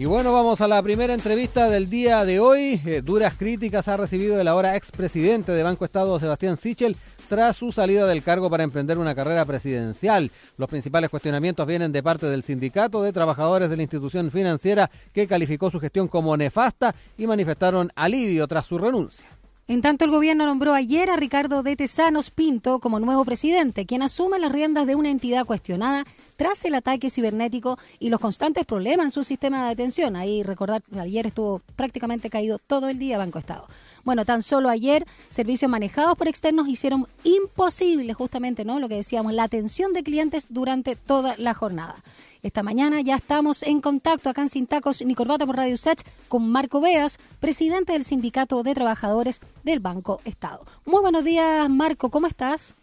Y 0.00 0.06
bueno, 0.06 0.32
vamos 0.32 0.62
a 0.62 0.66
la 0.66 0.82
primera 0.82 1.12
entrevista 1.12 1.68
del 1.68 1.90
día 1.90 2.24
de 2.24 2.40
hoy. 2.40 2.80
Eh, 2.86 3.02
duras 3.04 3.34
críticas 3.36 3.86
ha 3.86 3.98
recibido 3.98 4.40
el 4.40 4.48
ahora 4.48 4.74
expresidente 4.74 5.52
de 5.52 5.62
Banco 5.62 5.84
Estado, 5.84 6.18
Sebastián 6.18 6.56
Sichel, 6.56 6.96
tras 7.28 7.58
su 7.58 7.70
salida 7.70 8.06
del 8.06 8.22
cargo 8.22 8.48
para 8.48 8.62
emprender 8.62 8.96
una 8.96 9.14
carrera 9.14 9.44
presidencial. 9.44 10.30
Los 10.56 10.70
principales 10.70 11.10
cuestionamientos 11.10 11.66
vienen 11.66 11.92
de 11.92 12.02
parte 12.02 12.24
del 12.24 12.44
sindicato 12.44 13.02
de 13.02 13.12
trabajadores 13.12 13.68
de 13.68 13.76
la 13.76 13.82
institución 13.82 14.30
financiera 14.30 14.90
que 15.12 15.26
calificó 15.26 15.70
su 15.70 15.78
gestión 15.78 16.08
como 16.08 16.34
nefasta 16.34 16.94
y 17.18 17.26
manifestaron 17.26 17.92
alivio 17.94 18.48
tras 18.48 18.64
su 18.64 18.78
renuncia. 18.78 19.26
En 19.70 19.82
tanto, 19.82 20.04
el 20.04 20.10
gobierno 20.10 20.46
nombró 20.46 20.74
ayer 20.74 21.10
a 21.10 21.16
Ricardo 21.16 21.62
de 21.62 21.76
Tesanos 21.76 22.32
Pinto 22.32 22.80
como 22.80 22.98
nuevo 22.98 23.24
presidente, 23.24 23.86
quien 23.86 24.02
asume 24.02 24.40
las 24.40 24.50
riendas 24.50 24.84
de 24.84 24.96
una 24.96 25.10
entidad 25.10 25.44
cuestionada 25.44 26.06
tras 26.40 26.64
el 26.64 26.74
ataque 26.74 27.10
cibernético 27.10 27.78
y 27.98 28.08
los 28.08 28.18
constantes 28.18 28.64
problemas 28.64 29.04
en 29.04 29.10
su 29.10 29.24
sistema 29.24 29.64
de 29.64 29.68
detención. 29.76 30.16
Ahí 30.16 30.42
recordar, 30.42 30.82
ayer 30.98 31.26
estuvo 31.26 31.60
prácticamente 31.76 32.30
caído 32.30 32.58
todo 32.58 32.88
el 32.88 32.98
día 32.98 33.18
Banco 33.18 33.38
Estado. 33.38 33.66
Bueno, 34.04 34.24
tan 34.24 34.42
solo 34.42 34.70
ayer 34.70 35.06
servicios 35.28 35.70
manejados 35.70 36.16
por 36.16 36.28
externos 36.28 36.66
hicieron 36.66 37.06
imposible 37.24 38.14
justamente, 38.14 38.64
¿no? 38.64 38.80
Lo 38.80 38.88
que 38.88 38.94
decíamos, 38.94 39.34
la 39.34 39.42
atención 39.42 39.92
de 39.92 40.02
clientes 40.02 40.46
durante 40.48 40.96
toda 40.96 41.34
la 41.36 41.52
jornada. 41.52 41.96
Esta 42.42 42.62
mañana 42.62 43.02
ya 43.02 43.16
estamos 43.16 43.62
en 43.62 43.82
contacto 43.82 44.30
acá 44.30 44.40
en 44.40 44.48
Sin 44.48 44.66
Tacos 44.66 45.04
ni 45.04 45.14
Corbata 45.14 45.44
por 45.44 45.56
Radio 45.58 45.76
Sach 45.76 46.00
con 46.28 46.50
Marco 46.50 46.80
Beas, 46.80 47.18
presidente 47.38 47.92
del 47.92 48.04
Sindicato 48.04 48.62
de 48.62 48.74
Trabajadores 48.74 49.42
del 49.62 49.80
Banco 49.80 50.22
Estado. 50.24 50.64
Muy 50.86 51.02
buenos 51.02 51.22
días, 51.22 51.68
Marco, 51.68 52.08
¿cómo 52.08 52.26
estás? 52.26 52.76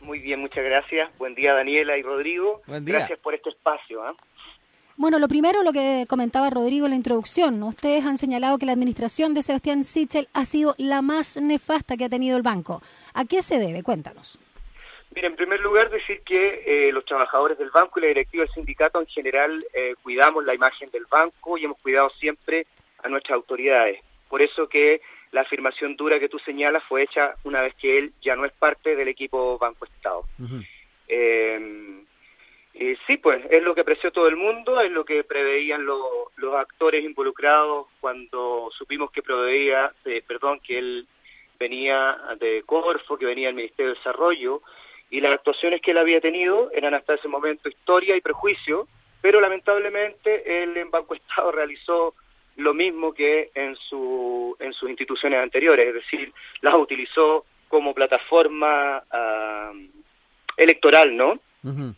Muy 0.00 0.20
bien, 0.20 0.40
muchas 0.40 0.64
gracias. 0.64 1.10
Buen 1.18 1.34
día, 1.34 1.54
Daniela 1.54 1.96
y 1.96 2.02
Rodrigo. 2.02 2.62
Buen 2.66 2.84
día. 2.84 2.98
Gracias 2.98 3.18
por 3.18 3.34
este 3.34 3.50
espacio. 3.50 4.02
¿ah? 4.02 4.14
Bueno, 4.96 5.18
lo 5.18 5.28
primero, 5.28 5.62
lo 5.62 5.72
que 5.72 6.06
comentaba 6.08 6.50
Rodrigo 6.50 6.86
en 6.86 6.90
la 6.90 6.96
introducción. 6.96 7.62
Ustedes 7.62 8.04
han 8.04 8.16
señalado 8.16 8.58
que 8.58 8.66
la 8.66 8.72
administración 8.72 9.34
de 9.34 9.42
Sebastián 9.42 9.84
Sichel 9.84 10.28
ha 10.34 10.44
sido 10.44 10.74
la 10.76 11.02
más 11.02 11.40
nefasta 11.40 11.96
que 11.96 12.04
ha 12.04 12.08
tenido 12.08 12.36
el 12.36 12.42
banco. 12.42 12.82
¿A 13.14 13.24
qué 13.24 13.42
se 13.42 13.58
debe? 13.58 13.82
Cuéntanos. 13.82 14.38
Mira, 15.14 15.28
en 15.28 15.36
primer 15.36 15.60
lugar 15.60 15.90
decir 15.90 16.20
que 16.24 16.62
eh, 16.66 16.92
los 16.92 17.04
trabajadores 17.04 17.58
del 17.58 17.70
banco 17.70 17.98
y 17.98 18.02
la 18.02 18.08
directiva 18.08 18.44
del 18.44 18.52
sindicato 18.52 19.00
en 19.00 19.06
general 19.06 19.64
eh, 19.72 19.94
cuidamos 20.02 20.44
la 20.44 20.54
imagen 20.54 20.90
del 20.90 21.06
banco 21.06 21.56
y 21.56 21.64
hemos 21.64 21.78
cuidado 21.78 22.10
siempre 22.18 22.66
a 23.02 23.08
nuestras 23.08 23.36
autoridades. 23.36 24.00
Por 24.28 24.42
eso 24.42 24.68
que 24.68 25.00
la 25.32 25.42
afirmación 25.42 25.96
dura 25.96 26.18
que 26.18 26.28
tú 26.28 26.38
señalas 26.38 26.82
fue 26.84 27.02
hecha 27.02 27.34
una 27.44 27.62
vez 27.62 27.74
que 27.74 27.98
él 27.98 28.12
ya 28.22 28.34
no 28.36 28.44
es 28.44 28.52
parte 28.52 28.96
del 28.96 29.08
equipo 29.08 29.58
Banco 29.58 29.84
Estado. 29.84 30.24
eh, 31.08 32.02
eh, 32.74 32.96
sí, 33.06 33.16
pues 33.16 33.44
es 33.50 33.62
lo 33.62 33.74
que 33.74 33.80
apreció 33.80 34.12
todo 34.12 34.28
el 34.28 34.36
mundo, 34.36 34.80
es 34.80 34.92
lo 34.92 35.04
que 35.04 35.24
preveían 35.24 35.84
lo- 35.84 36.30
los 36.36 36.54
actores 36.54 37.04
involucrados 37.04 37.86
cuando 38.00 38.70
supimos 38.76 39.10
que 39.10 39.22
proveía, 39.22 39.92
eh, 40.04 40.22
perdón, 40.26 40.60
que 40.60 40.78
él 40.78 41.06
venía 41.58 42.16
de 42.38 42.62
Corfo, 42.64 43.18
que 43.18 43.26
venía 43.26 43.48
del 43.48 43.56
Ministerio 43.56 43.92
de 43.92 43.98
Desarrollo, 43.98 44.62
y 45.10 45.20
las 45.20 45.32
actuaciones 45.32 45.80
que 45.80 45.90
él 45.90 45.98
había 45.98 46.20
tenido 46.20 46.70
eran 46.72 46.94
hasta 46.94 47.14
ese 47.14 47.26
momento 47.26 47.68
historia 47.68 48.14
y 48.14 48.20
prejuicio, 48.20 48.86
pero 49.22 49.40
lamentablemente 49.40 50.62
él 50.62 50.76
en 50.76 50.90
Banco 50.90 51.14
Estado 51.14 51.50
realizó 51.50 52.14
lo 52.58 52.74
mismo 52.74 53.14
que 53.14 53.50
en, 53.54 53.74
su, 53.76 54.56
en 54.60 54.72
sus 54.72 54.90
instituciones 54.90 55.40
anteriores, 55.40 55.88
es 55.88 55.94
decir, 55.94 56.32
las 56.60 56.74
utilizó 56.74 57.44
como 57.68 57.94
plataforma 57.94 59.02
ah, 59.10 59.72
electoral, 60.56 61.16
¿no? 61.16 61.40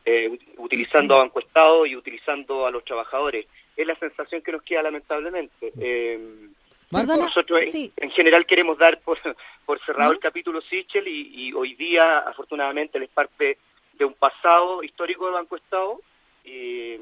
Eh, 0.05 0.29
ut- 0.31 0.41
utilizando 0.57 1.15
a 1.15 1.19
Banco 1.19 1.39
Estado 1.39 1.87
y 1.87 1.95
utilizando 1.95 2.67
a 2.67 2.71
los 2.71 2.85
trabajadores. 2.85 3.47
Es 3.77 3.87
la 3.87 3.95
sensación 3.97 4.43
que 4.43 4.53
nos 4.53 4.63
queda 4.63 4.83
lamentablemente. 4.83 5.73
Eh, 5.79 6.49
Perdona, 6.91 7.25
nosotros 7.25 7.63
en, 7.63 7.71
sí. 7.71 7.93
en 7.97 8.11
general 8.11 8.47
queremos 8.47 8.77
dar 8.79 9.01
por, 9.01 9.19
por 9.65 9.79
cerrado 9.85 10.13
el 10.13 10.19
capítulo 10.19 10.61
Sichel 10.61 11.07
y, 11.07 11.49
y 11.49 11.53
hoy 11.53 11.75
día 11.75 12.19
afortunadamente 12.19 12.99
él 12.99 13.05
es 13.05 13.11
parte 13.11 13.59
de 13.95 14.05
un 14.05 14.15
pasado 14.15 14.83
histórico 14.83 15.27
de 15.27 15.33
Banco 15.33 15.57
Estado 15.57 16.01
y, 16.45 16.97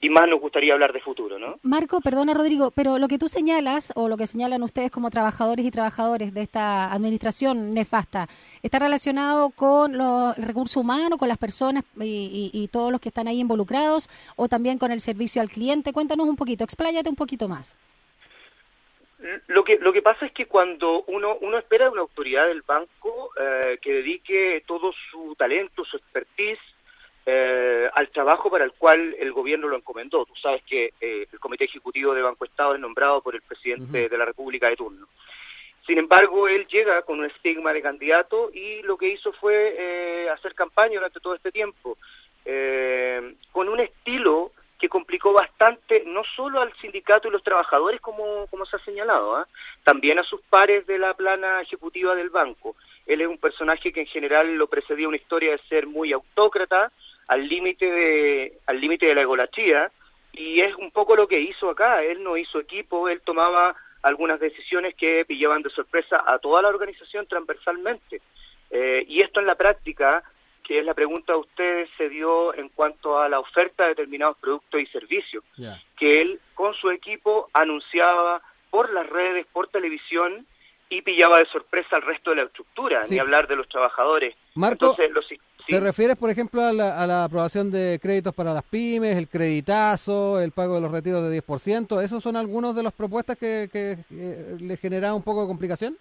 y 0.00 0.08
más 0.10 0.28
nos 0.28 0.40
gustaría 0.40 0.72
hablar 0.74 0.92
de 0.92 1.00
futuro, 1.00 1.38
¿no? 1.38 1.58
Marco, 1.62 2.00
perdona 2.00 2.34
Rodrigo, 2.34 2.70
pero 2.70 2.98
lo 2.98 3.08
que 3.08 3.18
tú 3.18 3.28
señalas 3.28 3.92
o 3.96 4.08
lo 4.08 4.16
que 4.16 4.26
señalan 4.26 4.62
ustedes 4.62 4.90
como 4.90 5.10
trabajadores 5.10 5.66
y 5.66 5.70
trabajadores 5.70 6.32
de 6.32 6.42
esta 6.42 6.92
administración 6.92 7.74
nefasta, 7.74 8.28
¿está 8.62 8.78
relacionado 8.78 9.50
con 9.50 9.98
los, 9.98 10.38
el 10.38 10.44
recurso 10.44 10.80
humano, 10.80 11.18
con 11.18 11.28
las 11.28 11.38
personas 11.38 11.84
y, 12.00 12.50
y- 12.52 12.62
y 12.62 12.68
todos 12.68 12.92
los 12.92 13.00
que 13.00 13.08
están 13.08 13.26
ahí 13.28 13.40
involucrados 13.40 14.08
o 14.36 14.48
también 14.48 14.78
con 14.78 14.92
el 14.92 15.00
servicio 15.00 15.42
al 15.42 15.48
cliente? 15.48 15.92
Cuéntanos 15.92 16.28
un 16.28 16.36
poquito, 16.36 16.62
expláyate 16.64 17.08
un 17.08 17.16
poquito 17.16 17.48
más. 17.48 17.76
Lo 19.48 19.64
que 19.64 19.78
lo 19.80 19.92
que 19.92 20.00
pasa 20.00 20.26
es 20.26 20.32
que 20.32 20.46
cuando 20.46 21.02
uno 21.08 21.36
uno 21.40 21.58
espera 21.58 21.86
de 21.86 21.90
una 21.90 22.02
autoridad 22.02 22.46
del 22.46 22.62
banco 22.62 23.30
eh, 23.40 23.78
que 23.82 23.94
dedique 23.94 24.62
todo 24.64 24.92
su 25.10 25.34
talento, 25.34 25.84
su 25.84 25.96
expertise 25.96 26.60
eh, 27.30 27.90
al 27.92 28.08
trabajo 28.08 28.48
para 28.48 28.64
el 28.64 28.72
cual 28.72 29.14
el 29.18 29.32
gobierno 29.32 29.68
lo 29.68 29.76
encomendó. 29.76 30.24
Tú 30.24 30.34
sabes 30.36 30.62
que 30.62 30.94
eh, 30.98 31.26
el 31.30 31.38
comité 31.38 31.64
ejecutivo 31.64 32.14
de 32.14 32.22
Banco 32.22 32.46
Estado 32.46 32.74
es 32.74 32.80
nombrado 32.80 33.20
por 33.20 33.34
el 33.34 33.42
presidente 33.42 34.08
de 34.08 34.16
la 34.16 34.24
República 34.24 34.66
de 34.70 34.76
turno. 34.76 35.06
Sin 35.86 35.98
embargo, 35.98 36.48
él 36.48 36.66
llega 36.68 37.02
con 37.02 37.18
un 37.18 37.26
estigma 37.26 37.74
de 37.74 37.82
candidato 37.82 38.50
y 38.54 38.80
lo 38.80 38.96
que 38.96 39.08
hizo 39.08 39.32
fue 39.34 39.74
eh, 39.78 40.30
hacer 40.30 40.54
campaña 40.54 40.94
durante 40.94 41.20
todo 41.20 41.34
este 41.34 41.52
tiempo, 41.52 41.98
eh, 42.46 43.34
con 43.52 43.68
un 43.68 43.80
estilo 43.80 44.52
que 44.78 44.88
complicó 44.88 45.34
bastante 45.34 46.04
no 46.06 46.22
solo 46.34 46.62
al 46.62 46.72
sindicato 46.80 47.28
y 47.28 47.30
los 47.30 47.42
trabajadores 47.42 48.00
como, 48.00 48.46
como 48.46 48.64
se 48.64 48.76
ha 48.76 48.84
señalado, 48.86 49.36
¿ah? 49.36 49.46
también 49.84 50.18
a 50.18 50.22
sus 50.22 50.40
pares 50.48 50.86
de 50.86 50.98
la 50.98 51.12
plana 51.12 51.60
ejecutiva 51.60 52.14
del 52.14 52.30
banco. 52.30 52.74
Él 53.06 53.20
es 53.20 53.28
un 53.28 53.38
personaje 53.38 53.92
que 53.92 54.00
en 54.00 54.06
general 54.06 54.54
lo 54.54 54.66
precedía 54.66 55.08
una 55.08 55.16
historia 55.18 55.52
de 55.52 55.58
ser 55.68 55.86
muy 55.86 56.12
autócrata, 56.12 56.90
al 57.28 57.48
límite 57.48 57.90
de 57.90 58.52
al 58.66 58.80
límite 58.80 59.06
de 59.06 59.14
la 59.14 59.22
egolatría 59.22 59.90
y 60.32 60.60
es 60.60 60.74
un 60.76 60.90
poco 60.90 61.16
lo 61.16 61.28
que 61.28 61.40
hizo 61.40 61.70
acá. 61.70 62.02
Él 62.02 62.22
no 62.22 62.36
hizo 62.36 62.58
equipo, 62.60 63.08
él 63.08 63.20
tomaba 63.24 63.76
algunas 64.02 64.38
decisiones 64.40 64.94
que 64.94 65.24
pillaban 65.26 65.62
de 65.62 65.70
sorpresa 65.70 66.22
a 66.26 66.38
toda 66.38 66.62
la 66.62 66.68
organización 66.68 67.26
transversalmente. 67.26 68.20
Eh, 68.70 69.04
y 69.08 69.20
esto 69.22 69.40
en 69.40 69.46
la 69.46 69.54
práctica, 69.56 70.22
que 70.62 70.78
es 70.78 70.84
la 70.84 70.94
pregunta 70.94 71.32
de 71.32 71.38
ustedes, 71.38 71.88
se 71.96 72.08
dio 72.08 72.54
en 72.54 72.68
cuanto 72.68 73.18
a 73.18 73.28
la 73.28 73.40
oferta 73.40 73.84
de 73.84 73.90
determinados 73.90 74.36
productos 74.38 74.80
y 74.80 74.86
servicios, 74.86 75.42
que 75.96 76.20
él 76.20 76.40
con 76.54 76.74
su 76.74 76.90
equipo 76.90 77.48
anunciaba 77.54 78.42
por 78.70 78.92
las 78.92 79.08
redes, 79.08 79.46
por 79.52 79.68
televisión, 79.68 80.46
y 80.90 81.02
pillaba 81.02 81.38
de 81.38 81.46
sorpresa 81.46 81.96
al 81.96 82.02
resto 82.02 82.30
de 82.30 82.36
la 82.36 82.42
estructura, 82.44 83.04
Sí. 83.04 83.14
ni 83.14 83.20
hablar 83.20 83.46
de 83.46 83.56
los 83.56 83.68
trabajadores. 83.68 84.34
Marco, 84.54 84.90
Entonces, 84.90 85.10
los, 85.10 85.26
sí. 85.68 85.74
¿Te 85.74 85.80
refieres, 85.80 86.16
por 86.16 86.30
ejemplo, 86.30 86.62
a 86.62 86.72
la, 86.72 87.00
a 87.00 87.06
la 87.06 87.24
aprobación 87.24 87.70
de 87.70 87.98
créditos 88.02 88.34
para 88.34 88.54
las 88.54 88.64
pymes, 88.64 89.16
el 89.16 89.28
creditazo, 89.28 90.40
el 90.40 90.52
pago 90.52 90.76
de 90.76 90.80
los 90.80 90.90
retiros 90.90 91.22
de 91.22 91.42
10%? 91.42 92.02
¿Esos 92.02 92.22
son 92.22 92.36
algunos 92.36 92.74
de 92.74 92.82
las 92.82 92.92
propuestas 92.92 93.36
que, 93.38 93.68
que, 93.70 93.98
eh, 94.10 94.56
le 94.58 94.76
generaban 94.78 95.16
un 95.16 95.22
poco 95.22 95.42
de 95.42 95.48
complicación? 95.48 95.96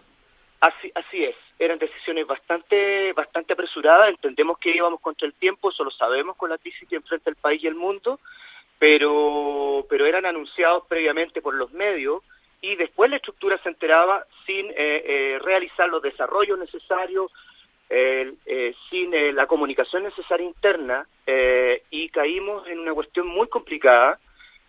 Así, 0.61 0.91
así 0.95 1.23
es, 1.23 1.35
eran 1.59 1.77
decisiones 1.77 2.25
bastante 2.25 3.13
bastante 3.13 3.53
apresuradas, 3.53 4.09
entendemos 4.09 4.57
que 4.57 4.75
íbamos 4.75 5.00
contra 5.01 5.27
el 5.27 5.33
tiempo, 5.33 5.69
eso 5.69 5.83
lo 5.83 5.91
sabemos 5.91 6.35
con 6.35 6.50
la 6.50 6.57
crisis 6.57 6.89
que 6.89 6.95
enfrenta 6.95 7.29
el 7.29 7.35
país 7.35 7.63
y 7.63 7.67
el 7.67 7.75
mundo, 7.75 8.19
pero, 8.79 9.85
pero 9.88 10.06
eran 10.06 10.25
anunciados 10.25 10.85
previamente 10.88 11.41
por 11.41 11.53
los 11.53 11.72
medios 11.73 12.23
y 12.61 12.75
después 12.75 13.09
la 13.09 13.17
estructura 13.17 13.59
se 13.61 13.69
enteraba 13.69 14.25
sin 14.45 14.67
eh, 14.67 14.73
eh, 14.77 15.39
realizar 15.44 15.89
los 15.89 16.01
desarrollos 16.01 16.57
necesarios, 16.57 17.31
eh, 17.89 18.33
eh, 18.45 18.73
sin 18.89 19.13
eh, 19.13 19.31
la 19.31 19.47
comunicación 19.47 20.03
necesaria 20.03 20.45
interna 20.45 21.07
eh, 21.25 21.83
y 21.89 22.09
caímos 22.09 22.67
en 22.67 22.79
una 22.79 22.93
cuestión 22.93 23.27
muy 23.27 23.47
complicada, 23.47 24.19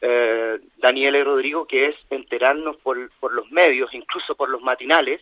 eh, 0.00 0.58
Daniela 0.76 1.18
y 1.18 1.22
Rodrigo, 1.24 1.66
que 1.66 1.86
es 1.88 1.96
enterarnos 2.10 2.76
por, 2.76 3.10
por 3.18 3.32
los 3.32 3.50
medios, 3.50 3.92
incluso 3.92 4.34
por 4.36 4.48
los 4.48 4.62
matinales. 4.62 5.20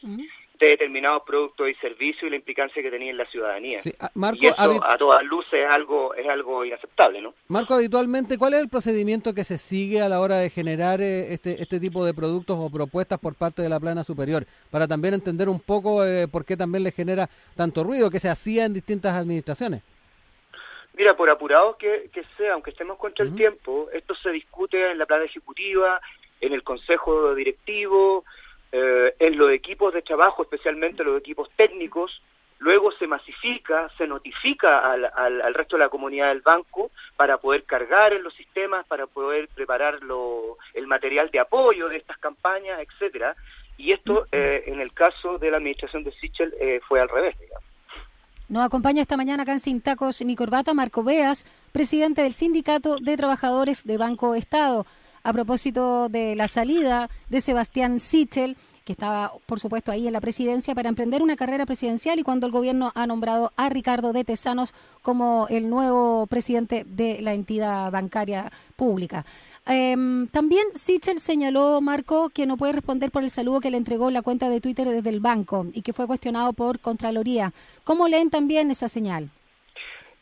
De 0.59 0.69
determinados 0.69 1.23
productos 1.25 1.69
y 1.69 1.75
servicios 1.75 2.25
y 2.25 2.31
la 2.31 2.37
implicancia 2.37 2.83
que 2.83 2.91
tenía 2.91 3.11
en 3.11 3.17
la 3.17 3.27
ciudadanía. 3.27 3.83
Sí, 3.83 3.93
ah, 4.01 4.11
Marco, 4.15 4.39
y 4.41 4.47
eso 4.47 4.85
a 4.85 4.97
todas 4.97 5.25
luces 5.25 5.55
es 5.55 5.67
algo 5.67 6.15
es 6.15 6.27
algo 6.29 6.65
inaceptable, 6.65 7.21
¿no? 7.21 7.35
Marco, 7.49 7.75
habitualmente, 7.75 8.39
¿cuál 8.39 8.55
es 8.55 8.61
el 8.61 8.69
procedimiento 8.69 9.35
que 9.35 9.45
se 9.45 9.59
sigue 9.59 10.01
a 10.01 10.09
la 10.09 10.21
hora 10.21 10.37
de 10.37 10.51
generar 10.51 11.01
eh, 11.01 11.33
este, 11.33 11.61
este 11.61 11.79
tipo 11.79 12.05
de 12.05 12.15
productos 12.15 12.57
o 12.59 12.71
propuestas 12.71 13.19
por 13.19 13.35
parte 13.35 13.63
de 13.63 13.69
la 13.69 13.81
plana 13.81 14.05
superior? 14.05 14.45
Para 14.71 14.89
también 14.89 15.15
entender 15.15 15.49
un 15.49 15.61
poco 15.61 16.05
eh, 16.05 16.27
por 16.29 16.45
qué 16.45 16.57
también 16.57 16.85
le 16.85 16.93
genera 16.93 17.29
tanto 17.55 17.85
ruido 17.85 18.11
que 18.11 18.21
se 18.21 18.29
hacía 18.29 18.65
en 18.65 18.75
distintas 18.75 19.15
administraciones. 19.15 19.83
Mira, 20.95 21.15
por 21.15 21.29
apurado 21.29 21.77
que, 21.77 22.09
que 22.13 22.25
sea, 22.39 22.55
aunque 22.55 22.71
estemos 22.71 22.97
contra 22.97 23.23
el 23.23 23.35
tiempo, 23.35 23.89
esto 23.93 24.15
se 24.15 24.31
discute 24.31 24.93
en 24.93 24.97
la 24.97 25.05
plana 25.05 25.25
ejecutiva, 25.25 26.01
en 26.41 26.55
el 26.55 26.63
consejo 26.63 27.35
directivo, 27.35 28.25
eh, 28.79 29.15
en 29.19 29.39
los 29.39 29.51
equipos 29.53 29.95
de 29.95 30.03
trabajo, 30.03 30.43
especialmente 30.43 31.03
los 31.03 31.19
equipos 31.19 31.49
técnicos, 31.57 32.21
luego 32.59 32.93
se 32.93 33.07
masifica, 33.07 33.91
se 33.97 34.07
notifica 34.07 34.91
al, 34.91 35.11
al, 35.15 35.55
resto 35.55 35.77
de 35.77 35.85
la 35.85 35.89
comunidad 35.89 36.29
del 36.29 36.43
banco 36.43 36.91
para 37.17 37.39
poder 37.39 37.65
cargar 37.65 38.13
en 38.13 38.23
los 38.23 38.35
sistemas, 38.35 38.87
para 38.87 39.07
poder 39.07 39.49
preparar 39.55 40.01
el 40.75 40.87
material 40.87 41.31
de 41.31 41.41
apoyo 41.41 41.89
de 41.89 41.97
estas 41.97 42.19
campañas, 42.19 42.79
etcétera. 42.81 43.35
Y 43.79 43.93
esto, 43.93 44.27
eh, 44.31 44.65
en 44.67 44.81
el 44.81 44.93
caso 44.93 45.39
de 45.39 45.51
la 45.51 45.57
administración 45.57 46.05
de 46.05 46.13
Sichel, 46.13 46.53
eh, 46.61 46.81
fue 46.87 47.01
al 47.01 47.09
revés, 47.09 47.39
digamos. 47.41 47.65
Nos 48.49 48.65
acompaña 48.65 49.01
esta 49.01 49.17
mañana 49.17 49.45
acá 49.45 49.53
en 49.53 49.61
Sin 49.61 49.81
Tacos 49.81 50.21
ni 50.21 50.37
Corbata 50.37 50.75
Marco 50.75 51.03
Beas, 51.03 51.47
presidente 51.73 52.23
del 52.23 52.33
Sindicato 52.33 52.99
de 52.99 53.17
Trabajadores 53.17 53.85
de 53.85 53.97
Banco 53.97 54.35
Estado. 54.35 54.85
A 55.27 55.33
propósito 55.33 56.09
de 56.09 56.37
la 56.37 56.47
salida 56.47 57.11
de 57.31 57.41
Sebastián 57.41 57.99
Sichel, 57.99 58.57
que 58.85 58.93
estaba, 58.93 59.33
por 59.47 59.59
supuesto, 59.59 59.91
ahí 59.91 60.07
en 60.07 60.13
la 60.13 60.21
presidencia 60.21 60.73
para 60.73 60.89
emprender 60.89 61.21
una 61.21 61.35
carrera 61.35 61.67
presidencial 61.67 62.21
y 62.21 62.23
cuando 62.23 62.47
el 62.47 62.53
gobierno 62.53 62.93
ha 62.95 63.09
nombrado 63.09 63.53
a 63.57 63.69
Ricardo 63.69 64.13
de 64.13 64.23
Tesanos 64.23 64.73
como 65.03 65.49
el 65.51 65.69
nuevo 65.69 66.29
presidente 66.29 66.85
de 66.89 67.21
la 67.23 67.35
entidad 67.35 67.91
bancaria 67.91 68.53
pública. 68.77 69.27
Em, 69.67 70.29
también 70.29 70.65
Sichel 70.77 71.19
señaló, 71.19 71.81
Marco, 71.81 72.29
que 72.29 72.47
no 72.47 72.57
puede 72.57 72.75
responder 72.75 73.11
por 73.11 73.25
el 73.25 73.31
saludo 73.33 73.61
que 73.61 73.73
le 73.73 73.79
entregó 73.79 74.13
la 74.13 74.23
cuenta 74.23 74.49
de 74.49 74.61
Twitter 74.61 74.89
desde 74.89 75.11
el 75.11 75.19
banco 75.19 75.67
y 75.73 75.83
que 75.83 75.93
fue 75.93 76.07
cuestionado 76.07 76.53
por 76.53 76.79
Contraloría. 76.79 77.53
¿Cómo 77.83 78.07
leen 78.07 78.31
también 78.31 78.71
esa 78.71 78.89
señal? 78.89 79.31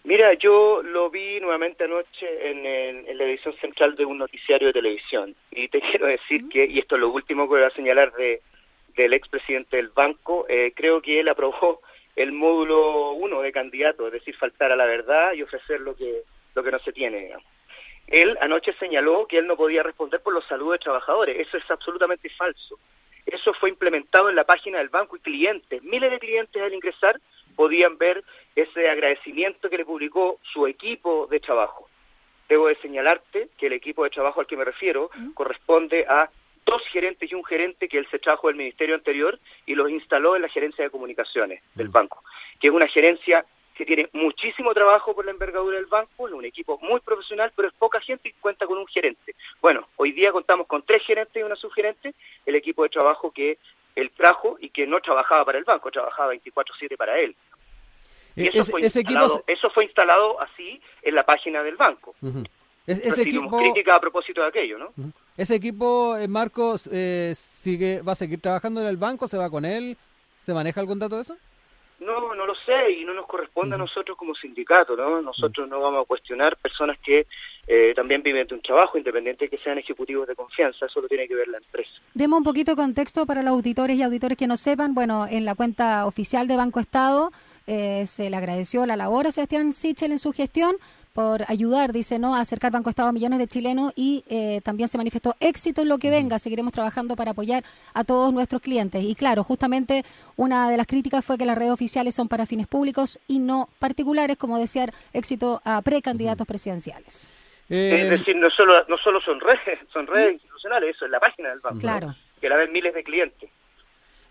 Mira, 0.05 0.35
yo 0.35 0.83
lo 0.83 1.09
vi 1.09 1.41
nuevamente 1.41 1.85
anoche 1.85 2.51
en, 2.51 3.17
la 3.17 3.25
edición 3.25 3.55
central 3.57 3.97
de 3.97 4.05
un 4.05 4.19
noticiario 4.19 4.67
de 4.69 4.75
televisión 4.75 5.35
y 5.51 5.69
te 5.69 5.81
quiero 5.91 6.07
decir 6.07 6.47
que, 6.51 6.67
y 6.67 6.79
esto 6.79 6.97
es 6.97 7.01
lo 7.01 7.09
último 7.09 7.45
que 7.45 7.55
voy 7.55 7.63
a 7.63 7.71
señalar 7.71 8.13
de, 8.13 8.43
del 8.97 9.15
expresidente 9.15 9.79
del 9.79 9.89
banco, 9.89 10.45
eh, 10.49 10.73
creo 10.77 11.01
que 11.01 11.21
él 11.21 11.29
aprobó 11.29 11.81
el 12.17 12.33
módulo 12.33 13.13
uno 13.13 13.41
de 13.41 13.51
candidato, 13.51 14.07
es 14.07 14.13
decir, 14.13 14.37
faltar 14.37 14.71
a 14.71 14.77
la 14.77 14.85
verdad 14.85 15.33
y 15.33 15.43
ofrecer 15.43 15.81
lo 15.81 15.97
que, 15.97 16.23
lo 16.55 16.63
que 16.63 16.71
no 16.71 16.79
se 16.81 16.93
tiene, 16.93 17.21
digamos. 17.21 17.47
Él 18.07 18.37
anoche 18.43 18.75
señaló 18.75 19.27
que 19.27 19.39
él 19.39 19.47
no 19.47 19.57
podía 19.57 19.83
responder 19.83 20.21
por 20.21 20.35
los 20.35 20.47
saludos 20.47 20.75
de 20.75 20.85
trabajadores. 20.85 21.41
Eso 21.41 21.57
es 21.57 21.71
absolutamente 21.71 22.29
falso. 22.29 22.79
Eso 23.25 23.55
fue 23.55 23.71
implementado 23.71 24.29
en 24.29 24.37
la 24.37 24.45
página 24.45 24.79
del 24.79 24.91
banco 24.91 25.17
y 25.17 25.21
clientes, 25.21 25.83
miles 25.83 26.11
de 26.11 26.19
clientes 26.19 26.63
al 26.63 26.75
ingresar 26.75 27.19
podían 27.55 27.99
ver 27.99 28.23
ese 28.55 28.89
agradecimiento 28.89 29.69
que 29.69 29.79
le 29.79 29.85
publicó 29.85 30.39
su 30.53 30.67
equipo 30.67 31.27
de 31.31 31.41
trabajo. 31.41 31.89
Debo 32.49 32.69
de 32.69 32.77
señalarte 32.77 33.49
que 33.59 33.67
el 33.67 33.73
equipo 33.73 34.05
de 34.05 34.11
trabajo 34.11 34.41
al 34.41 34.47
que 34.47 34.57
me 34.57 34.65
refiero 34.65 35.11
corresponde 35.35 36.05
a 36.09 36.31
dos 36.67 36.83
gerentes 36.93 37.31
y 37.31 37.35
un 37.35 37.45
gerente 37.45 37.89
que 37.89 37.99
él 37.99 38.07
se 38.11 38.19
trajo 38.19 38.49
del 38.49 38.57
ministerio 38.57 38.95
anterior 38.95 39.39
y 39.67 39.75
los 39.75 39.91
instaló 39.91 40.37
en 40.37 40.43
la 40.43 40.49
gerencia 40.49 40.85
de 40.85 40.91
comunicaciones 40.91 41.63
del 41.75 41.89
banco, 41.89 42.23
que 42.61 42.69
es 42.69 42.73
una 42.73 42.89
gerencia 42.89 43.45
que 43.75 43.85
tiene 43.85 44.09
muchísimo 44.13 44.73
trabajo 44.73 45.15
por 45.15 45.25
la 45.25 45.33
envergadura 45.33 45.77
del 45.77 45.87
banco, 45.87 46.25
un 46.25 46.45
equipo 46.45 46.79
muy 46.81 47.01
profesional, 47.01 47.53
pero 47.57 47.69
es 47.69 47.75
poca 47.75 48.01
gente 48.01 48.29
y 48.29 48.33
cuenta 48.33 48.67
con 48.67 48.79
un 48.79 48.87
gerente. 48.87 49.35
Bueno, 49.61 49.89
hoy 49.97 50.13
día 50.13 50.31
contamos 50.31 50.67
con 50.69 50.83
tres 50.83 51.03
gerentes 51.05 51.41
y 51.41 51.45
una 51.45 51.57
subgerente, 51.57 52.15
el 52.47 52.55
equipo 52.55 52.85
de 52.85 52.91
trabajo 52.91 53.33
que 53.33 53.59
él 53.95 54.11
trajo 54.17 54.57
y 54.61 54.71
que 54.71 54.87
no 54.87 55.01
trabajaba 55.01 55.45
para 55.45 55.59
el 55.59 55.65
banco, 55.65 55.91
trabajaba 55.91 56.35
24/7 56.35 56.97
para 56.97 57.19
él. 57.21 57.35
Y 58.37 58.47
eh, 58.47 58.51
eso, 58.53 58.65
fue 58.65 58.83
instalado, 58.83 59.45
eso 59.47 59.71
fue 59.71 59.85
instalado 59.85 60.41
así 60.41 60.81
en 61.03 61.15
la 61.15 61.25
página 61.25 61.63
del 61.63 61.77
banco. 61.77 62.15
ese 62.87 63.23
equipo... 63.23 63.59
crítica 63.59 63.97
a 63.97 64.01
propósito 64.01 64.43
de 64.43 64.49
aquello, 64.49 64.79
¿no? 64.79 64.93
¿Ese 65.37 65.55
equipo, 65.55 66.17
eh, 66.17 66.29
Marcos, 66.29 66.89
eh, 66.93 67.35
sigue, 67.37 68.03
va 68.03 68.13
a 68.13 68.17
seguir 68.17 68.41
trabajando 68.41 68.81
en 68.81 68.89
el 68.89 68.97
banco? 68.97 69.29
¿Se 69.29 69.39
va 69.39 69.51
con 69.51 69.65
él? 69.65 69.97
¿Se 70.43 70.53
maneja 70.53 70.81
algún 70.81 70.99
dato 70.99 71.17
de 71.17 71.23
eso? 71.23 71.37
No, 72.01 72.35
no 72.35 72.47
lo 72.47 72.55
sé 72.55 72.93
y 72.93 73.05
no 73.05 73.15
nos 73.15 73.27
corresponde 73.27 73.77
a 73.77 73.79
nosotros 73.79 74.17
como 74.17 74.35
sindicato, 74.35 74.97
¿no? 74.97 75.23
Nosotros 75.23 75.69
no 75.69 75.81
vamos 75.81 76.03
a 76.03 76.07
cuestionar 76.07 76.57
personas 76.57 76.99
que 76.99 77.27
eh, 77.67 77.93
también 77.95 78.23
viven 78.23 78.47
de 78.47 78.55
un 78.55 78.61
trabajo, 78.61 78.99
independiente 78.99 79.45
de 79.47 79.51
que 79.51 79.59
sean 79.59 79.79
ejecutivos 79.79 80.27
de 80.27 80.35
confianza, 80.35 80.87
eso 80.87 81.01
lo 81.01 81.09
tiene 81.09 81.27
que 81.27 81.35
ver 81.35 81.49
la 81.49 81.59
empresa. 81.59 81.91
Demos 82.13 82.39
un 82.39 82.45
poquito 82.45 82.73
de 82.73 82.77
contexto 82.77 83.27
para 83.27 83.43
los 83.43 83.53
auditores 83.53 83.97
y 83.97 84.03
auditores 84.03 84.37
que 84.37 84.47
no 84.47 84.57
sepan, 84.57 84.95
bueno, 84.95 85.27
en 85.31 85.45
la 85.45 85.55
cuenta 85.55 86.05
oficial 86.07 86.47
de 86.47 86.57
Banco 86.57 86.81
Estado 86.81 87.31
eh, 87.67 88.05
se 88.07 88.29
le 88.29 88.37
agradeció 88.37 88.85
la 88.85 88.97
labor 88.97 89.27
a 89.27 89.31
Sebastián 89.31 89.73
Sichel 89.73 90.13
en 90.13 90.19
su 90.19 90.33
gestión, 90.33 90.77
por 91.15 91.43
ayudar, 91.49 91.93
dice, 91.93 92.19
¿no? 92.19 92.35
a 92.35 92.41
acercar 92.41 92.73
Banco 92.73 92.91
Estado 92.91 93.09
a 93.09 93.13
millones 93.13 93.39
de 93.39 93.47
chilenos 93.47 93.93
y 93.95 94.25
eh, 94.29 94.61
también 94.65 94.89
se 94.89 94.99
manifestó 94.99 95.37
éxito 95.39 95.83
en 95.83 95.89
lo 95.89 95.99
que 95.99 96.11
venga. 96.11 96.41
Seguiremos 96.41 96.73
trabajando 96.73 97.15
para 97.15 97.31
apoyar 97.31 97.63
a 97.95 98.03
todos 98.03 98.35
nuestros 98.35 98.61
clientes. 98.61 99.03
Y 99.03 99.15
claro, 99.15 99.45
justamente 99.45 100.03
una 100.37 100.69
de 100.69 100.77
las 100.77 100.89
críticas 100.89 101.25
fue 101.25 101.39
que 101.39 101.47
las 101.47 101.57
redes 101.57 101.71
oficiales 101.71 102.17
son 102.17 102.29
para 102.29 102.47
fines 102.47 102.67
públicos 102.67 103.21
y 103.29 103.39
no 103.39 103.69
particulares, 103.79 104.37
como 104.37 104.59
desear 104.59 104.93
éxito 105.13 105.63
a 105.65 105.81
precandidatos 105.83 106.47
presidenciales. 106.49 107.29
Eh, 107.71 108.01
es 108.03 108.11
decir, 108.11 108.35
no 108.37 108.51
solo, 108.51 108.75
no 108.89 108.99
solo 108.99 109.21
son 109.21 109.39
redes, 109.41 109.79
son 109.93 110.09
redes 110.09 110.35
institucionales, 110.35 110.97
eso 110.97 111.05
es 111.05 111.13
la 111.13 111.21
página 111.21 111.51
del 111.51 111.61
banco, 111.61 111.79
claro. 111.79 112.15
que 112.41 112.49
la 112.49 112.57
ven 112.57 112.73
miles 112.73 112.93
de 112.93 113.05
clientes. 113.05 113.51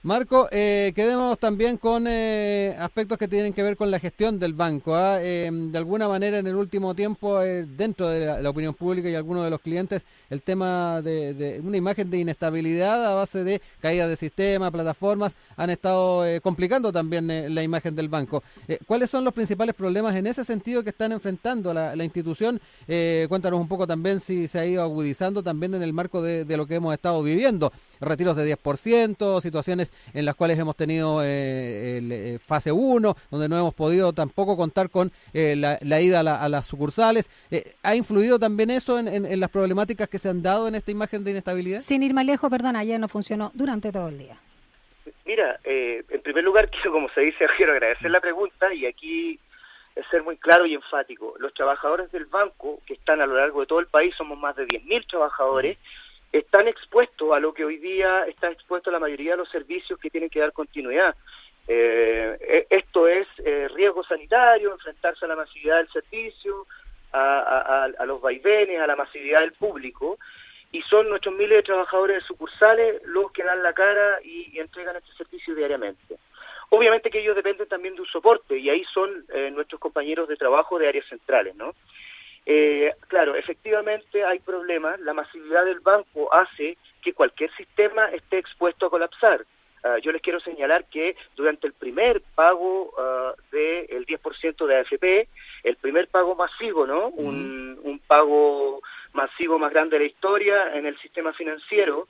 Marco, 0.06 0.50
eh, 0.52 0.92
quedemos 0.94 1.40
también 1.40 1.78
con 1.78 2.08
eh, 2.10 2.76
aspectos 2.78 3.18
que 3.18 3.30
tienen 3.30 3.54
que 3.54 3.64
ver 3.64 3.78
con 3.78 3.90
la 3.90 4.02
gestión 4.02 4.38
del 4.38 4.52
banco. 4.52 4.94
¿ah? 4.98 5.20
Eh, 5.22 5.50
de 5.50 5.78
alguna 5.78 6.10
manera, 6.10 6.40
en 6.40 6.46
el 6.46 6.56
último 6.56 6.94
tiempo, 6.94 7.42
eh, 7.42 7.66
dentro 7.66 8.10
de 8.10 8.42
la, 8.42 8.50
opinión 8.50 8.74
pública 8.74 9.10
y 9.10 9.16
algunos 9.16 9.46
de 9.46 9.50
los 9.50 9.62
clientes, 9.62 10.04
el 10.30 10.42
tema 10.42 11.02
de, 11.02 11.62
una 11.64 11.78
imagen 11.78 12.12
de 12.12 12.18
inestabilidad 12.18 13.06
a 13.06 13.14
base 13.14 13.46
de 13.46 13.62
caída 13.80 14.06
de 14.10 14.18
sistemas, 14.18 14.72
plataformas, 14.72 15.38
han 15.56 15.70
estado 15.70 16.26
complicando 16.42 16.92
también 16.92 17.56
la 17.56 17.64
imagen 17.64 17.96
del 17.96 18.10
banco. 18.10 18.44
¿Cuáles 18.86 19.10
son 19.10 19.24
los 19.24 19.34
principales 19.34 19.74
problemas 19.74 20.18
en 20.18 20.28
ese 20.28 20.44
sentido 20.44 20.84
que 20.84 20.90
están 20.90 21.14
enfrentando 21.14 21.74
la, 21.74 22.04
institución? 22.04 22.60
cuéntanos 23.30 23.60
un 23.60 23.68
poco 23.70 23.88
también 23.88 24.20
si 24.20 24.48
se 24.48 24.60
ha 24.60 24.66
ido 24.66 24.84
agudizando 24.84 25.42
también 25.42 25.76
en 25.76 25.82
el 25.82 25.94
marco 25.94 26.22
de, 26.22 26.44
de 26.44 26.58
lo 26.58 26.66
que 26.66 26.76
hemos 26.76 26.94
estado 26.94 27.24
viviendo. 27.24 27.72
Retiros 28.00 28.36
de 28.36 28.56
10%, 28.58 29.42
situaciones 29.42 29.92
en 30.14 30.26
las 30.26 30.36
cuales 30.36 30.60
hemos 30.60 30.76
tenido 30.76 31.24
eh, 31.24 31.98
el, 31.98 32.12
eh, 32.12 32.40
fase 32.40 32.72
1, 32.72 33.16
donde 33.32 33.50
no 33.50 33.58
hemos 33.58 33.74
podido 33.74 34.14
tampoco 34.14 34.58
contar 34.58 34.90
con 34.90 35.12
eh, 35.34 35.56
la, 35.56 36.02
ida 36.02 36.20
a, 36.20 36.50
las 36.50 36.68
sucursales. 36.68 37.30
¿Ha 37.84 37.96
influido 37.96 38.40
también 38.40 38.70
eso 38.70 39.00
en, 39.00 39.40
las 39.40 39.50
problemáticas 39.50 40.10
que 40.10 40.20
se 40.20 40.30
han 40.30 40.42
dado 40.42 40.68
en 40.68 40.76
esta 40.76 40.92
imagen 40.92 41.24
de 41.24 41.32
inestabilidad? 41.32 41.80
Sin 41.80 42.04
ir 42.04 42.14
más 42.14 42.26
lejos, 42.26 42.50
perdón, 42.50 42.76
ayer 42.76 43.00
no 43.00 43.08
funcionó 43.08 43.52
durante 43.54 43.92
todo 43.92 44.10
el 44.10 44.18
día. 44.18 44.38
Mira, 45.26 45.60
en 45.64 46.22
primer 46.22 46.44
lugar, 46.44 46.70
quiero, 46.72 46.92
como 46.92 47.10
se 47.10 47.22
dice, 47.22 47.46
quiero 47.58 47.74
agradecer 47.74 48.12
la 48.12 48.22
pregunta 48.22 48.74
y 48.74 48.86
aquí 48.86 49.40
es 49.96 50.06
ser 50.08 50.24
muy 50.24 50.38
claro 50.38 50.66
y 50.66 50.74
enfático. 50.74 51.36
Los 51.40 51.54
trabajadores 51.54 52.12
del 52.12 52.26
banco, 52.26 52.80
que 52.86 52.94
están 52.94 53.22
a 53.22 53.26
lo 53.26 53.36
largo 53.36 53.62
de 53.62 53.68
todo 53.68 53.80
el 53.80 53.88
país, 53.88 54.14
somos 54.16 54.38
más 54.40 54.56
de 54.56 54.66
10.000 54.66 55.08
trabajadores, 55.08 55.78
están 56.34 56.68
expuestos 56.68 57.32
a 57.32 57.40
lo 57.40 57.54
que 57.54 57.64
hoy 57.64 57.78
día 57.78 58.26
está 58.28 58.50
expuesto 58.50 58.90
la 58.90 59.00
mayoría 59.00 59.32
de 59.32 59.38
los 59.38 59.50
servicios 59.50 60.00
que 60.00 60.10
tienen 60.10 60.32
que 60.32 60.40
dar 60.40 60.52
continuidad. 60.52 61.16
Eh, 61.68 62.38
e, 62.42 62.68
esto 62.76 63.08
es 63.08 63.28
eh, 63.46 63.70
riesgo 63.74 64.04
sanitario, 64.04 64.74
enfrentarse 64.74 65.26
a 65.26 65.28
la 65.30 65.36
masividad 65.36 65.78
del 65.78 65.90
servicio, 65.90 66.66
a, 67.14 67.88
los 68.08 68.20
vaivenes, 68.22 68.82
a 68.82 68.88
la 68.88 68.96
masividad 68.96 69.42
del 69.42 69.54
público, 69.54 70.18
y 70.72 70.82
son 70.82 71.08
nuestros 71.08 71.36
miles 71.36 71.58
de 71.58 71.64
trabajadores 71.64 72.18
de 72.18 72.28
sucursales 72.28 73.04
los 73.04 73.32
que 73.32 73.44
dan 73.44 73.62
la 73.62 73.74
cara 73.74 74.18
y, 74.24 74.60
entregan 74.60 74.96
este 74.96 75.14
servicio 75.14 75.54
diariamente. 75.54 76.18
Obviamente 76.70 77.12
que 77.12 77.20
ellos 77.20 77.36
dependen 77.36 77.68
también 77.68 77.94
de 77.94 78.02
un 78.02 78.08
soporte, 78.08 78.58
y 78.58 78.72
ahí 78.72 78.84
son 78.92 79.26
eh, 79.32 79.52
nuestros 79.52 79.80
compañeros 79.80 80.28
de 80.28 80.36
trabajo 80.36 80.80
de 80.80 80.88
áreas 80.88 81.06
centrales, 81.06 81.56
¿no? 81.56 81.76
Eh, 82.46 82.94
claro, 83.08 83.36
efectivamente 83.36 84.24
hay 84.24 84.40
problemas. 84.40 85.00
La 85.02 85.14
masividad 85.14 85.66
del 85.66 85.80
banco 85.80 86.34
hace 86.34 86.78
que 87.02 87.14
cualquier 87.14 87.54
sistema 87.56 88.08
esté 88.08 88.38
expuesto 88.38 88.88
a 88.88 88.90
colapsar. 88.90 89.46
Ah, 89.84 89.98
yo 90.02 90.14
les 90.14 90.22
quiero 90.22 90.40
señalar 90.40 90.86
que 90.86 91.16
durante 91.36 91.68
el 91.68 91.74
primer 91.74 92.22
pago 92.36 92.94
uh, 92.98 93.34
del 93.52 94.06
10% 94.06 94.66
de 94.66 94.78
AFP, 94.78 95.28
el 95.64 95.76
primer 95.76 96.08
pago 96.08 96.36
masivo, 96.36 96.88
¿no? 96.88 97.10
un, 97.10 97.78
un 97.84 98.00
pago 98.00 98.82
masivo 99.12 99.60
más 99.60 99.74
grande 99.74 99.98
de 99.98 100.06
la 100.06 100.10
historia 100.10 100.74
en 100.74 100.86
el 100.86 100.98
sistema 101.00 101.34
financiero, 101.34 102.08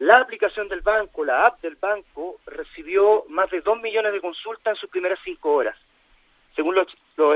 la 0.00 0.16
aplicación 0.16 0.68
del 0.68 0.82
banco, 0.82 1.24
la 1.24 1.44
app 1.44 1.62
del 1.62 1.76
banco, 1.76 2.40
recibió 2.46 3.24
más 3.28 3.50
de 3.50 3.62
2 3.62 3.80
millones 3.80 4.12
de 4.12 4.20
consultas 4.20 4.74
en 4.74 4.80
sus 4.80 4.90
primeras 4.90 5.18
5 5.24 5.50
horas 5.50 5.76
según 6.54 6.74
los, 6.74 6.86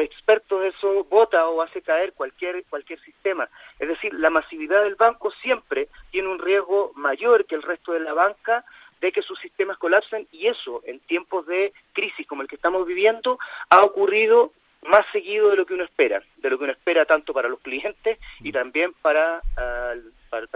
expertos 0.00 0.64
eso 0.64 1.04
vota 1.04 1.46
o 1.46 1.62
hace 1.62 1.82
caer 1.82 2.12
cualquier 2.12 2.64
cualquier 2.64 3.00
sistema. 3.00 3.48
Es 3.78 3.88
decir, 3.88 4.12
la 4.14 4.30
masividad 4.30 4.82
del 4.82 4.96
banco 4.96 5.30
siempre 5.42 5.88
tiene 6.10 6.28
un 6.28 6.38
riesgo 6.38 6.92
mayor 6.96 7.44
que 7.44 7.54
el 7.54 7.62
resto 7.62 7.92
de 7.92 8.00
la 8.00 8.12
banca 8.12 8.64
de 9.00 9.12
que 9.12 9.22
sus 9.22 9.38
sistemas 9.38 9.78
colapsen 9.78 10.26
y 10.32 10.48
eso 10.48 10.82
en 10.84 10.98
tiempos 11.00 11.46
de 11.46 11.72
crisis 11.92 12.26
como 12.26 12.42
el 12.42 12.48
que 12.48 12.56
estamos 12.56 12.87
viviendo 12.87 13.38
ha 13.70 13.80
ocurrido 13.82 14.52
más 14.82 15.06
seguido 15.12 15.50
de 15.50 15.56
lo 15.56 15.66
que 15.66 15.75
uno 15.75 15.84
espera, 15.84 16.22
de 16.37 16.50
lo 16.50 16.58
que 16.58 16.64
uno 16.64 16.72
espera 16.72 17.04
tanto 17.04 17.32
para 17.32 17.48
los 17.48 17.60
clientes 17.60 18.18
y 18.40 18.50
también 18.50 18.92
para, 19.00 19.40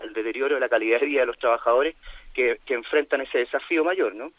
el 0.02 0.12
deterioro 0.14 0.56
de 0.56 0.60
la 0.60 0.68
calidad 0.68 1.00
de 1.00 1.06
vida 1.06 1.20
de 1.20 1.26
los 1.26 1.38
trabajadores 1.38 1.94
que 2.34 2.58
enfrentan 2.66 3.20
ese 3.20 3.38
desafío 3.38 3.84
mayor, 3.84 4.14
¿no? 4.14 4.32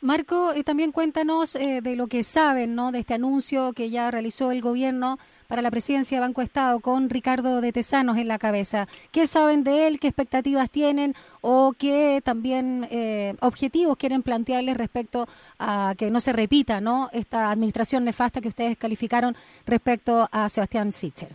Marco, 0.00 0.52
eh, 0.52 0.62
también 0.62 0.92
cuéntanos 0.92 1.56
eh, 1.56 1.80
de 1.82 1.96
lo 1.96 2.06
que 2.06 2.22
saben, 2.22 2.76
¿no? 2.76 2.92
De 2.92 3.00
este 3.00 3.14
anuncio 3.14 3.72
que 3.72 3.90
ya 3.90 4.12
realizó 4.12 4.52
el 4.52 4.60
gobierno 4.60 5.18
para 5.48 5.60
la 5.60 5.72
presidencia 5.72 6.18
de 6.18 6.20
Banco 6.20 6.40
Estado 6.40 6.78
con 6.78 7.10
Ricardo 7.10 7.60
de 7.60 7.72
Tesanos 7.72 8.16
en 8.16 8.28
la 8.28 8.38
cabeza. 8.38 8.86
¿Qué 9.10 9.26
saben 9.26 9.64
de 9.64 9.88
él? 9.88 9.98
¿Qué 9.98 10.06
expectativas 10.06 10.70
tienen? 10.70 11.14
¿O 11.40 11.72
qué 11.76 12.20
también 12.22 12.86
eh, 12.92 13.34
objetivos 13.40 13.96
quieren 13.96 14.22
plantearles 14.22 14.76
respecto 14.76 15.26
a 15.58 15.94
que 15.98 16.10
no 16.10 16.20
se 16.20 16.32
repita, 16.32 16.80
¿no? 16.80 17.08
Esta 17.12 17.50
administración 17.50 18.04
nefasta 18.04 18.40
que 18.40 18.48
ustedes 18.48 18.76
calificaron 18.76 19.34
respecto 19.66 20.28
a 20.30 20.48
Sebastián 20.48 20.92
Sichel. 20.92 21.30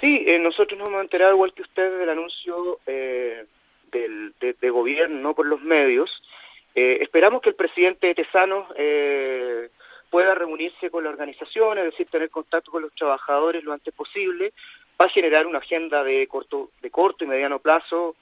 Sí, 0.00 0.26
nosotros 0.40 0.78
nos 0.78 0.88
hemos 0.88 1.02
enterado, 1.02 1.34
igual 1.34 1.54
que 1.54 1.62
ustedes, 1.62 1.98
del 1.98 2.10
anuncio 2.10 2.78
del, 2.86 4.34
de, 4.40 4.70
gobierno, 4.70 5.20
no 5.20 5.34
por 5.34 5.46
los 5.46 5.60
medios. 5.62 6.10
Eh, 6.74 6.98
esperamos 7.00 7.42
que 7.42 7.50
el 7.50 7.54
presidente 7.54 8.14
Tesanos 8.14 8.66
eh, 8.76 9.68
pueda 10.10 10.34
reunirse 10.34 10.90
con 10.90 11.04
la 11.04 11.10
organización, 11.10 11.78
es 11.78 11.84
decir, 11.84 12.06
tener 12.08 12.30
contacto 12.30 12.70
con 12.70 12.82
los 12.82 12.94
trabajadores 12.94 13.64
lo 13.64 13.72
antes 13.72 13.94
posible, 13.94 14.52
para 14.96 15.10
generar 15.10 15.46
una 15.46 15.58
agenda 15.58 16.02
de 16.04 16.26
corto, 16.26 16.70
de 16.80 16.90
corto 16.90 17.24
y 17.24 17.26
mediano 17.26 17.58
plazo 17.58 18.16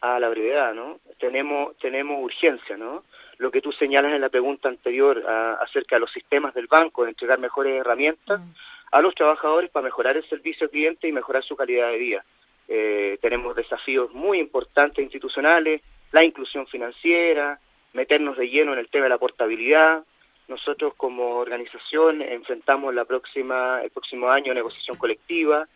a 0.00 0.18
la 0.20 0.28
brevedad, 0.28 0.74
¿no? 0.74 1.00
Tenemos, 1.18 1.76
tenemos 1.78 2.22
urgencia, 2.22 2.76
¿no? 2.76 3.04
Lo 3.38 3.50
que 3.50 3.60
tú 3.60 3.72
señalas 3.72 4.12
en 4.12 4.20
la 4.20 4.28
pregunta 4.28 4.68
anterior 4.68 5.22
acerca 5.60 5.96
de 5.96 6.00
los 6.00 6.12
sistemas 6.12 6.54
del 6.54 6.66
banco, 6.66 7.04
de 7.04 7.10
entregar 7.10 7.38
mejores 7.38 7.80
herramientas 7.80 8.40
mm. 8.40 8.50
a 8.92 9.00
los 9.00 9.14
trabajadores 9.14 9.70
para 9.70 9.84
mejorar 9.84 10.16
el 10.16 10.28
servicio 10.28 10.66
al 10.66 10.70
cliente 10.70 11.08
y 11.08 11.12
mejorar 11.12 11.42
su 11.42 11.56
calidad 11.56 11.90
de 11.90 11.98
vida. 11.98 12.24
Eh, 12.68 13.18
tenemos 13.20 13.56
desafíos 13.56 14.12
muy 14.12 14.38
importantes 14.38 15.02
institucionales, 15.02 15.82
la 16.12 16.24
inclusión 16.24 16.66
financiera, 16.66 17.58
meternos 17.94 18.36
de 18.36 18.48
lleno 18.48 18.74
en 18.74 18.80
el 18.80 18.88
tema 18.88 19.04
de 19.04 19.10
la 19.10 19.18
portabilidad. 19.18 20.04
Nosotros 20.48 20.92
como 20.96 21.36
organización 21.36 22.20
enfrentamos 22.20 22.94
la 22.94 23.06
próxima, 23.06 23.80
el 23.82 23.90
próximo 23.90 24.28
año 24.28 24.52
negociación 24.52 24.98
colectiva. 24.98 25.66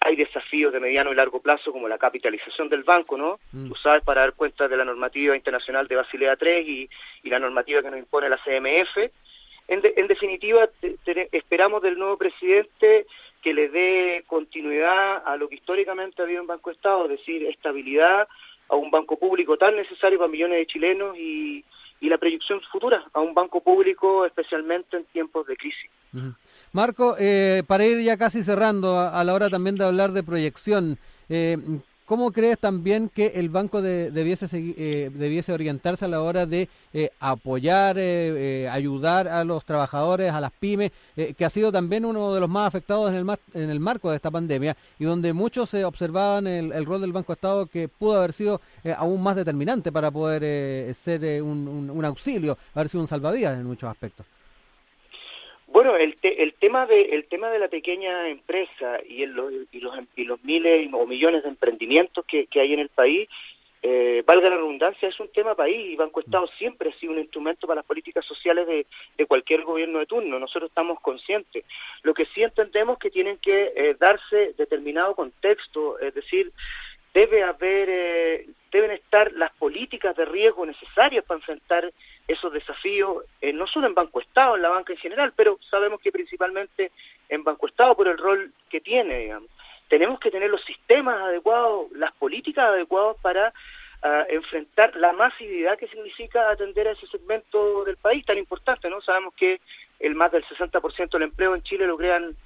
Hay 0.00 0.16
desafíos 0.16 0.72
de 0.72 0.80
mediano 0.80 1.12
y 1.12 1.14
largo 1.14 1.40
plazo 1.40 1.72
como 1.72 1.88
la 1.88 1.98
capitalización 1.98 2.68
del 2.68 2.82
banco, 2.82 3.16
¿no? 3.16 3.38
Mm. 3.52 3.68
Tú 3.68 3.74
sabes, 3.76 4.02
para 4.02 4.22
dar 4.22 4.32
cuenta 4.32 4.66
de 4.66 4.76
la 4.76 4.84
normativa 4.84 5.36
internacional 5.36 5.86
de 5.86 5.96
Basilea 5.96 6.36
III 6.40 6.88
y, 7.22 7.28
la 7.28 7.38
normativa 7.38 7.82
que 7.82 7.90
nos 7.90 7.98
impone 7.98 8.28
la 8.28 8.38
CMF. 8.38 9.10
En, 9.68 10.08
definitiva, 10.08 10.68
esperamos 11.30 11.82
del 11.82 11.98
nuevo 11.98 12.16
presidente 12.16 13.06
que 13.42 13.52
le 13.52 13.68
dé 13.68 14.24
continuidad 14.26 15.22
a 15.26 15.36
lo 15.36 15.48
que 15.48 15.56
históricamente 15.56 16.22
ha 16.22 16.24
habido 16.24 16.40
en 16.40 16.46
Banco 16.46 16.70
Estado, 16.70 17.04
es 17.04 17.10
decir, 17.10 17.44
estabilidad, 17.46 18.28
a 18.68 18.76
un 18.76 18.90
banco 18.90 19.18
público 19.18 19.56
tan 19.56 19.76
necesario 19.76 20.18
para 20.18 20.30
millones 20.30 20.58
de 20.58 20.66
chilenos 20.66 21.16
y, 21.16 21.64
y 22.00 22.08
la 22.08 22.18
proyección 22.18 22.60
futura 22.70 23.04
a 23.12 23.20
un 23.20 23.34
banco 23.34 23.60
público 23.60 24.24
especialmente 24.24 24.96
en 24.96 25.04
tiempos 25.06 25.46
de 25.46 25.56
crisis. 25.56 25.90
Marco, 26.72 27.16
eh, 27.18 27.62
para 27.66 27.86
ir 27.86 28.00
ya 28.02 28.16
casi 28.16 28.42
cerrando, 28.42 28.98
a, 28.98 29.22
la 29.24 29.34
hora 29.34 29.50
también 29.50 29.76
de 29.76 29.84
hablar 29.84 30.12
de 30.12 30.22
proyección, 30.22 30.98
eh, 31.28 31.56
¿Cómo 32.08 32.32
crees 32.32 32.58
también 32.58 33.10
que 33.10 33.32
el 33.34 33.50
banco 33.50 33.82
debiese, 33.82 34.48
eh, 34.50 35.10
debiese 35.12 35.52
orientarse 35.52 36.06
a 36.06 36.08
la 36.08 36.22
hora 36.22 36.46
de 36.46 36.70
eh, 36.94 37.10
apoyar, 37.20 37.96
eh, 37.98 38.66
ayudar 38.72 39.28
a 39.28 39.44
los 39.44 39.62
trabajadores, 39.66 40.32
a 40.32 40.40
las 40.40 40.50
pymes, 40.52 40.90
que 41.36 41.44
ha 41.44 41.50
sido 41.50 41.70
también 41.70 42.06
uno 42.06 42.32
de 42.32 42.40
los 42.40 42.48
más 42.48 42.66
afectados 42.66 43.10
en 43.10 43.16
el, 43.16 43.38
en 43.52 43.68
el 43.68 43.78
marco 43.78 44.08
de 44.08 44.16
esta 44.16 44.30
pandemia 44.30 44.74
y 44.98 45.04
donde 45.04 45.34
muchos 45.34 45.68
se 45.68 45.84
observaban 45.84 46.46
el, 46.46 46.86
rol 46.86 47.02
del 47.02 47.12
Banco 47.12 47.34
Estado 47.34 47.66
que 47.66 47.88
pudo 47.88 48.16
haber 48.16 48.32
sido 48.32 48.62
aún 48.96 49.22
más 49.22 49.36
determinante 49.36 49.92
para 49.92 50.10
poder 50.10 50.94
ser 50.94 51.42
un, 51.42 51.90
un 51.94 52.04
auxilio, 52.06 52.56
haber 52.74 52.88
sido 52.88 53.02
un 53.02 53.08
salvavidas 53.08 53.58
en 53.58 53.66
muchos 53.66 53.90
aspectos? 53.90 54.24
Bueno, 55.78 55.94
el, 55.94 56.18
el 56.22 56.54
tema 56.54 56.86
de 56.86 57.02
el 57.02 57.26
tema 57.26 57.50
de 57.50 57.60
la 57.60 57.68
pequeña 57.68 58.28
empresa 58.28 58.98
y, 59.08 59.22
el, 59.22 59.30
y 59.70 59.78
los 59.78 59.94
y 60.16 60.24
los 60.24 60.42
miles 60.42 60.90
o 60.92 61.06
millones 61.06 61.44
de 61.44 61.50
emprendimientos 61.50 62.24
que, 62.26 62.46
que 62.46 62.60
hay 62.60 62.72
en 62.72 62.80
el 62.80 62.88
país, 62.88 63.28
eh, 63.82 64.24
valga 64.26 64.50
la 64.50 64.56
redundancia, 64.56 65.08
es 65.08 65.20
un 65.20 65.28
tema 65.28 65.54
país 65.54 65.92
y 65.92 65.94
Banco 65.94 66.18
Estado 66.18 66.48
siempre 66.58 66.90
ha 66.90 66.98
sido 66.98 67.12
un 67.12 67.20
instrumento 67.20 67.68
para 67.68 67.76
las 67.76 67.86
políticas 67.86 68.24
sociales 68.24 68.66
de, 68.66 68.86
de 69.16 69.26
cualquier 69.26 69.62
gobierno 69.62 70.00
de 70.00 70.06
turno. 70.06 70.40
Nosotros 70.40 70.68
estamos 70.68 70.98
conscientes. 70.98 71.64
Lo 72.02 72.12
que 72.12 72.26
sí 72.34 72.42
entendemos 72.42 72.98
que 72.98 73.10
tienen 73.10 73.38
que 73.38 73.72
eh, 73.76 73.96
darse 74.00 74.54
determinado 74.58 75.14
contexto, 75.14 76.00
es 76.00 76.12
decir, 76.12 76.50
debe 77.14 77.42
haber, 77.42 77.88
eh, 77.90 78.46
deben 78.70 78.90
estar 78.90 79.32
las 79.32 79.52
políticas 79.54 80.14
de 80.16 80.24
riesgo 80.24 80.66
necesarias 80.66 81.24
para 81.24 81.38
enfrentar 81.38 81.90
esos 82.26 82.52
desafíos, 82.52 83.24
eh, 83.40 83.52
no 83.52 83.66
solo 83.66 83.86
en 83.86 83.94
Banco 83.94 84.20
Estado, 84.20 84.56
en 84.56 84.62
la 84.62 84.68
banca 84.68 84.92
en 84.92 84.98
general, 84.98 85.32
pero 85.34 85.58
sabemos 85.70 86.00
que 86.00 86.12
principalmente 86.12 86.92
en 87.28 87.42
Banco 87.42 87.66
Estado 87.66 87.96
por 87.96 88.08
el 88.08 88.18
rol 88.18 88.52
que 88.68 88.80
tiene, 88.80 89.18
digamos. 89.18 89.50
Tenemos 89.88 90.20
que 90.20 90.30
tener 90.30 90.50
los 90.50 90.62
sistemas 90.64 91.18
adecuados, 91.22 91.90
las 91.92 92.12
políticas 92.12 92.66
adecuadas 92.66 93.16
para 93.22 93.54
ah, 94.02 94.26
enfrentar 94.28 94.94
la 94.96 95.12
masividad 95.14 95.78
que 95.78 95.88
significa 95.88 96.50
atender 96.50 96.88
a 96.88 96.92
ese 96.92 97.06
segmento 97.06 97.84
del 97.84 97.96
país 97.96 98.24
tan 98.26 98.36
importante, 98.36 98.90
¿no? 98.90 99.00
Sabemos 99.00 99.32
que 99.34 99.60
el 99.98 100.14
más 100.14 100.30
del 100.30 100.44
60% 100.44 101.10
del 101.10 101.22
empleo 101.22 101.54
en 101.54 101.62
Chile 101.62 101.86
lo 101.86 101.96
crean 101.96 102.36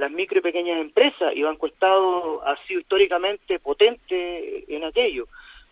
las 0.00 0.10
micro 0.10 0.38
y 0.38 0.42
pequeñas 0.42 0.80
empresas 0.80 1.32
y 1.34 1.42
Banco 1.42 1.66
Estado 1.66 2.42
ha 2.46 2.56
sido 2.66 2.80
históricamente 2.80 3.58
potente 3.58 4.64
en 4.74 4.84
aquello 4.84 5.28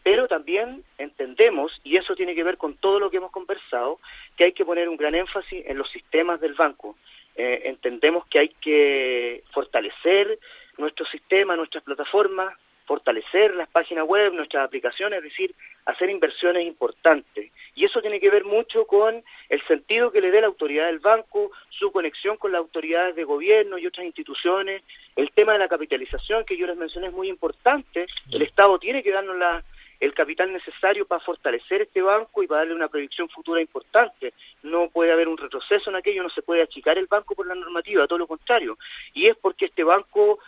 pero 0.09 0.27
también 0.27 0.85
entendemos, 0.97 1.71
y 1.85 1.99
eso 1.99 2.17
tiene 2.17 2.35
que 2.35 2.43
ver 2.43 2.57
con 2.57 2.79
todo 2.79 2.99
lo 2.99 3.11
que 3.11 3.19
hemos 3.19 3.31
conversado, 3.31 3.99
que 4.39 4.45
hay 4.45 4.53
que 4.53 4.65
poner 4.65 4.89
un 4.89 4.97
gran 4.97 5.15
énfasis 5.15 5.63
en 5.67 5.77
los 5.77 5.91
sistemas 5.91 6.41
del 6.41 6.55
banco. 6.55 6.97
Eh, 7.37 7.65
entendemos 7.67 8.27
que 8.27 8.39
hay 8.39 8.49
que 8.61 9.45
fortalecer 9.53 10.39
nuestro 10.79 11.05
sistema, 11.07 11.57
nuestras 11.57 11.85
plataformas, 11.85 12.55
fortalecer 12.89 13.55
las 13.55 13.69
páginas 13.69 14.07
web, 14.07 14.33
nuestras 14.33 14.65
aplicaciones, 14.65 15.19
es 15.19 15.25
decir, 15.25 15.55
hacer 15.85 16.09
inversiones 16.09 16.67
importantes. 16.67 17.53
Y 17.75 17.85
eso 17.85 18.01
tiene 18.01 18.19
que 18.19 18.31
ver 18.31 18.45
mucho 18.45 18.87
con 18.87 19.23
el 19.51 19.67
sentido 19.67 20.11
que 20.11 20.23
le 20.23 20.31
dé 20.31 20.41
la 20.41 20.47
autoridad 20.47 20.87
del 20.87 20.99
banco, 20.99 21.53
su 21.69 21.93
conexión 21.93 22.39
con 22.39 22.51
las 22.51 22.61
autoridades 22.61 23.15
de 23.15 23.25
gobierno 23.25 23.77
y 23.77 23.87
otras 23.87 24.07
instituciones, 24.07 24.83
el 25.17 25.31
tema 25.33 25.53
de 25.53 25.59
la 25.59 25.69
capitalización 25.69 26.45
que 26.47 26.57
yo 26.57 26.67
les 26.67 26.79
mencioné 26.79 27.09
es 27.09 27.13
muy 27.13 27.29
importante, 27.29 28.07
el 28.33 28.43
Estado 28.43 28.79
tiene 28.79 29.03
que 29.03 29.13
darnos 29.13 29.37
la 29.37 29.63
el 30.01 30.15
capital 30.15 30.53
necesario 30.53 31.07
para 31.07 31.21
fortalecer 31.25 31.83
este 31.83 32.01
banco 32.01 32.41
y 32.43 32.47
para 32.47 32.61
darle 32.61 32.75
una 32.75 32.87
proyección 32.87 33.29
futura 33.29 33.61
importante. 33.61 34.33
No 34.63 34.89
puede 34.91 35.13
haber 35.13 35.27
un 35.27 35.37
retroceso 35.37 35.91
en 35.91 35.97
aquello, 35.97 36.23
no 36.23 36.31
se 36.31 36.43
puede 36.43 36.63
achicar 36.63 36.99
el 36.99 37.07
banco 37.07 37.35
por 37.35 37.49
la 37.49 37.57
normativa, 37.57 38.07
todo 38.07 38.21
lo 38.21 38.29
contrario. 38.29 38.79
Y 39.13 39.27
es 39.27 39.37
porque 39.37 39.67
este 39.67 39.83
banco 39.83 40.39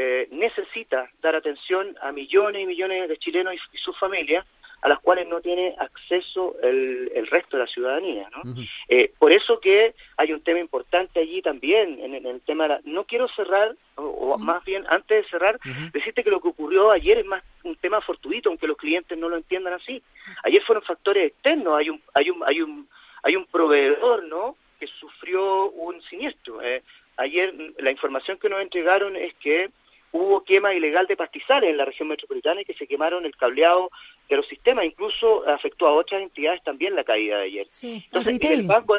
eh, 0.00 0.28
necesita 0.30 1.10
dar 1.20 1.34
atención 1.34 1.96
a 2.00 2.12
millones 2.12 2.62
y 2.62 2.66
millones 2.66 3.08
de 3.08 3.16
chilenos 3.18 3.54
y 3.54 3.78
sus 3.78 3.98
familias 3.98 4.46
a 4.80 4.88
las 4.88 5.00
cuales 5.00 5.26
no 5.26 5.40
tiene 5.40 5.74
acceso 5.76 6.54
el, 6.62 7.10
el 7.12 7.26
resto 7.26 7.56
de 7.56 7.64
la 7.64 7.68
ciudadanía. 7.68 8.30
¿no? 8.30 8.54
Eh, 8.88 9.10
por 9.18 9.32
eso 9.32 9.58
que 9.58 9.92
hay 10.16 10.32
un 10.32 10.40
tema 10.40 10.60
importante 10.60 11.18
allí 11.18 11.42
también, 11.42 11.98
en, 11.98 12.14
el 12.24 12.40
tema 12.42 12.64
de 12.64 12.68
la... 12.68 12.80
No 12.84 13.02
quiero 13.02 13.26
cerrar, 13.30 13.74
o, 13.96 14.38
más 14.38 14.64
bien 14.64 14.84
antes 14.88 15.24
de 15.24 15.30
cerrar, 15.30 15.58
decirte 15.92 16.22
que 16.22 16.30
lo 16.30 16.40
que 16.40 16.48
ocurrió 16.48 16.92
ayer 16.92 17.18
es 17.18 17.26
más 17.26 17.42
un 17.64 17.74
tema 17.74 18.00
fortuito, 18.00 18.50
aunque 18.50 18.68
los 18.68 18.76
clientes 18.76 19.18
no 19.18 19.28
lo 19.28 19.36
entiendan 19.36 19.74
así. 19.74 20.00
Ayer 20.44 20.62
fueron 20.62 20.84
factores 20.84 21.32
externos, 21.32 21.76
hay 21.76 21.90
un, 21.90 22.00
hay 22.14 22.30
un, 22.30 22.44
hay 22.46 22.62
un, 22.62 22.88
hay 23.24 23.34
un 23.34 23.46
proveedor, 23.46 24.22
¿no?, 24.28 24.54
que 24.78 24.86
sufrió 24.86 25.70
un 25.70 26.00
siniestro. 26.02 26.62
Eh, 26.62 26.84
ayer 27.16 27.52
la 27.78 27.90
información 27.90 28.38
que 28.38 28.48
nos 28.48 28.60
entregaron 28.60 29.16
es 29.16 29.34
que 29.34 29.70
hubo 30.12 30.42
quema 30.44 30.74
ilegal 30.74 31.06
de 31.06 31.16
pastizales 31.16 31.70
en 31.70 31.76
la 31.76 31.84
región 31.84 32.08
metropolitana 32.08 32.62
y 32.62 32.64
que 32.64 32.74
se 32.74 32.86
quemaron 32.86 33.24
el 33.24 33.36
cableado 33.36 33.90
de 34.28 34.36
los 34.36 34.46
sistemas, 34.48 34.84
incluso 34.84 35.48
afectó 35.48 35.86
a 35.86 35.92
otras 35.92 36.22
entidades 36.22 36.62
también 36.62 36.94
la 36.94 37.04
caída 37.04 37.38
de 37.38 37.44
ayer. 37.44 37.66
Sí, 37.70 38.02
Entonces, 38.06 38.38
en 38.40 38.52
el 38.52 38.66
banco, 38.66 38.96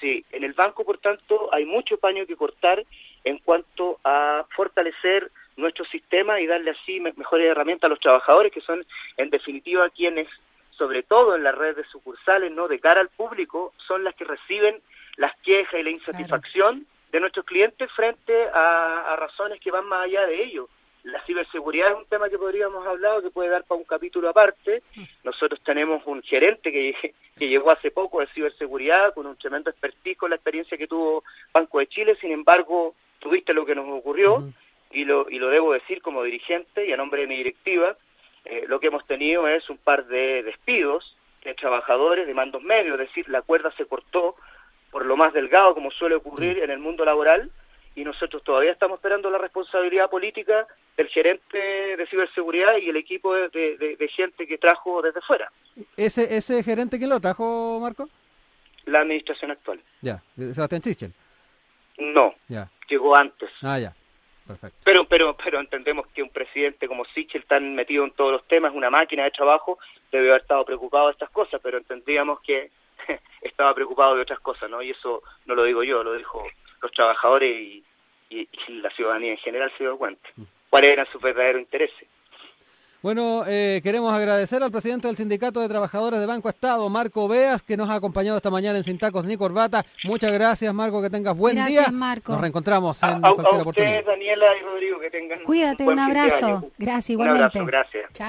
sí, 0.00 0.24
en 0.32 0.44
el 0.44 0.52
banco, 0.52 0.84
por 0.84 0.98
tanto, 0.98 1.52
hay 1.52 1.64
mucho 1.64 1.96
paño 1.96 2.26
que 2.26 2.36
cortar 2.36 2.84
en 3.24 3.38
cuanto 3.38 3.98
a 4.04 4.44
fortalecer 4.54 5.30
nuestro 5.56 5.84
sistema 5.86 6.40
y 6.40 6.46
darle 6.46 6.72
así 6.72 7.00
mejores 7.00 7.46
herramientas 7.46 7.88
a 7.88 7.90
los 7.90 8.00
trabajadores, 8.00 8.52
que 8.52 8.60
son 8.60 8.84
en 9.16 9.30
definitiva 9.30 9.88
quienes, 9.90 10.28
sobre 10.70 11.02
todo 11.02 11.36
en 11.36 11.44
la 11.44 11.52
red 11.52 11.76
de 11.76 11.84
sucursales, 11.84 12.50
no 12.52 12.68
de 12.68 12.80
cara 12.80 13.00
al 13.00 13.08
público, 13.08 13.72
son 13.86 14.04
las 14.04 14.14
que 14.14 14.24
reciben 14.24 14.80
las 15.16 15.36
quejas 15.40 15.80
y 15.80 15.82
la 15.84 15.90
insatisfacción 15.90 16.86
de 17.14 17.20
nuestros 17.20 17.46
clientes 17.46 17.88
frente 17.92 18.34
a, 18.52 19.14
razones 19.16 19.60
que 19.60 19.70
van 19.70 19.86
más 19.86 20.04
allá 20.04 20.26
de 20.26 20.42
ello. 20.42 20.68
La 21.04 21.24
ciberseguridad 21.24 21.92
es 21.92 21.98
un 21.98 22.06
tema 22.06 22.28
que 22.28 22.36
podríamos 22.36 22.84
hablar, 22.84 23.22
que 23.22 23.30
puede 23.30 23.50
dar 23.50 23.62
para 23.62 23.78
un 23.78 23.84
capítulo 23.84 24.28
aparte. 24.28 24.82
Nosotros 25.22 25.60
tenemos 25.62 26.02
un 26.06 26.22
gerente 26.22 26.72
que, 26.72 27.14
que 27.38 27.48
llegó 27.48 27.70
hace 27.70 27.92
poco 27.92 28.18
de 28.18 28.26
ciberseguridad 28.34 29.14
con 29.14 29.26
un 29.26 29.36
tremendo 29.36 29.70
expertise 29.70 30.18
con 30.18 30.30
la 30.30 30.36
experiencia 30.36 30.76
que 30.76 30.88
tuvo 30.88 31.22
Banco 31.52 31.78
de 31.78 31.86
Chile. 31.86 32.16
Sin 32.20 32.32
embargo, 32.32 32.96
tuviste 33.20 33.54
lo 33.54 33.64
que 33.64 33.76
nos 33.76 33.88
ocurrió 33.88 34.42
y, 34.90 35.04
lo, 35.04 35.30
y 35.30 35.38
lo 35.38 35.50
debo 35.50 35.72
decir 35.72 36.02
como 36.02 36.24
dirigente 36.24 36.84
y 36.84 36.92
a 36.92 36.96
nombre 36.96 37.20
de 37.20 37.26
mi 37.28 37.36
directiva. 37.36 37.96
Eh, 38.44 38.64
lo 38.66 38.80
que 38.80 38.88
hemos 38.88 39.06
tenido 39.06 39.46
es 39.46 39.70
un 39.70 39.78
par 39.78 40.06
de 40.06 40.42
despidos 40.42 41.16
de 41.44 41.54
trabajadores, 41.54 42.26
de 42.26 42.34
mandos 42.34 42.62
medios, 42.62 42.98
es 42.98 43.06
decir, 43.06 43.28
la 43.28 43.42
cuerda 43.42 43.70
se 43.76 43.86
cortó 43.86 44.34
por 44.94 45.06
lo 45.06 45.16
más 45.16 45.32
delgado 45.32 45.74
como 45.74 45.90
suele 45.90 46.14
ocurrir 46.14 46.60
en 46.60 46.70
el 46.70 46.78
mundo 46.78 47.04
laboral 47.04 47.50
y 47.96 48.04
nosotros 48.04 48.44
todavía 48.44 48.70
estamos 48.70 48.98
esperando 48.98 49.28
la 49.28 49.38
responsabilidad 49.38 50.08
política 50.08 50.68
del 50.96 51.08
gerente 51.08 51.58
de 51.58 52.06
ciberseguridad 52.06 52.76
y 52.76 52.90
el 52.90 52.96
equipo 52.96 53.34
de, 53.34 53.48
de, 53.48 54.08
gente 54.14 54.46
que 54.46 54.56
trajo 54.56 55.02
desde 55.02 55.20
fuera. 55.22 55.50
¿Ese, 55.96 56.36
¿Ese 56.36 56.62
gerente 56.62 56.96
quién 56.96 57.10
lo 57.10 57.18
trajo, 57.18 57.80
Marco? 57.82 58.08
La 58.84 59.00
administración 59.00 59.50
actual. 59.50 59.80
Ya, 60.00 60.22
Sebastián 60.36 60.82
Sichel. 60.82 61.12
No, 61.98 62.32
ya. 62.46 62.70
llegó 62.88 63.16
antes. 63.16 63.50
Ah, 63.62 63.80
ya. 63.80 63.92
Perfecto. 64.46 64.78
Pero, 64.84 65.08
pero, 65.08 65.36
pero 65.42 65.58
entendemos 65.58 66.06
que 66.14 66.22
un 66.22 66.30
presidente 66.30 66.86
como 66.86 67.04
Sichel, 67.06 67.44
tan 67.46 67.74
metido 67.74 68.04
en 68.04 68.12
todos 68.12 68.30
los 68.30 68.46
temas, 68.46 68.72
una 68.72 68.90
máquina 68.90 69.24
de 69.24 69.32
trabajo, 69.32 69.76
debe 70.12 70.28
haber 70.28 70.42
estado 70.42 70.64
preocupado 70.64 71.06
de 71.06 71.14
estas 71.14 71.30
cosas, 71.30 71.60
pero 71.60 71.78
entendíamos 71.78 72.40
que 72.42 72.70
estaba 73.42 73.74
preocupado 73.74 74.16
de 74.16 74.22
otras 74.22 74.40
cosas, 74.40 74.70
¿no? 74.70 74.82
Y 74.82 74.90
eso 74.90 75.22
no 75.46 75.54
lo 75.54 75.64
digo 75.64 75.82
yo, 75.82 76.02
lo 76.02 76.14
dijo 76.14 76.44
los 76.82 76.92
trabajadores 76.92 77.50
y, 77.50 77.84
la 78.68 78.90
ciudadanía 78.90 79.30
en 79.30 79.38
general 79.38 79.70
se 79.78 79.84
dio 79.84 79.96
cuenta. 79.96 80.28
Mm. 80.34 80.42
¿Cuáles 80.68 80.92
eran 80.92 81.06
sus 81.12 81.22
verdaderos 81.22 81.62
intereses? 81.62 82.08
Bueno, 83.04 83.44
eh, 83.46 83.80
queremos 83.82 84.14
agradecer 84.14 84.62
al 84.62 84.70
presidente 84.70 85.08
del 85.08 85.16
Sindicato 85.16 85.60
de 85.60 85.68
Trabajadores 85.68 86.18
de 86.20 86.24
Banco 86.24 86.48
Estado, 86.48 86.88
Marco 86.88 87.28
Beas, 87.28 87.62
que 87.62 87.76
nos 87.76 87.90
ha 87.90 87.96
acompañado 87.96 88.38
esta 88.38 88.48
mañana 88.48 88.78
en 88.78 88.84
Sin 88.84 88.98
Tacos 88.98 89.26
ni 89.26 89.36
Corbata. 89.36 89.84
Muchas 90.04 90.32
gracias, 90.32 90.72
Marco, 90.72 91.02
que 91.02 91.10
tengas 91.10 91.36
buen 91.36 91.56
gracias, 91.56 91.84
día. 91.84 91.92
Marco. 91.92 92.32
Nos 92.32 92.40
reencontramos 92.40 93.02
en 93.02 93.20
cualquier 93.20 93.60
a 93.60 93.68
ustedes, 93.68 94.06
Daniela 94.06 94.46
y 94.56 94.62
Rodrigo, 94.62 94.98
que 95.00 95.10
tengan 95.10 95.40
Cuídate, 95.42 95.86
un, 95.86 95.98
abrazo. 95.98 96.70
Gracias, 96.78 97.10
igualmente. 97.10 97.58
Un 97.58 97.64
abrazo, 97.64 97.66
gracias. 97.66 98.10